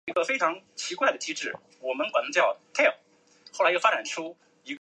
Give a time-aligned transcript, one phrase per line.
[0.01, 0.01] 斑鬣狗能够发出低沉及像鸟的吠声和很像人的
[4.05, 4.35] 笑声。